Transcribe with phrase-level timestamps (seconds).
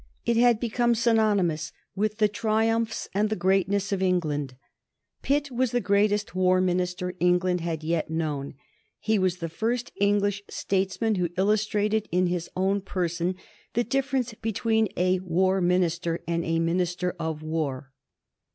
[0.25, 4.55] It had become synonymous with the triumphs and the greatness of England.
[5.21, 8.55] Pitt was the greatest War Minister England had yet known.
[8.97, 13.35] He was the first English statesman who illustrated in his own person
[13.75, 17.91] the difference between a War Minister and a Minister of War.